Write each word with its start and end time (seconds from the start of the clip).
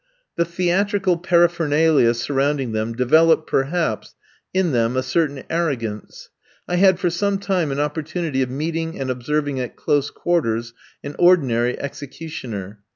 The 0.35 0.45
theatrical 0.45 1.15
paraphernalia 1.17 2.15
surrounding 2.15 2.71
them 2.71 2.93
developed, 2.93 3.45
perhaps, 3.47 4.15
in 4.51 4.71
them 4.71 4.97
a 4.97 5.03
certain 5.03 5.43
arrogance. 5.47 6.31
I 6.67 6.77
had 6.77 6.99
for 6.99 7.11
some 7.11 7.37
time 7.37 7.71
an 7.71 7.79
opportunity 7.79 8.41
of 8.41 8.49
meeting 8.49 8.99
and 8.99 9.11
observing 9.11 9.59
at 9.59 9.75
close 9.75 10.09
quarters 10.09 10.73
an 11.03 11.15
ordinary 11.19 11.79
executioner. 11.79 12.79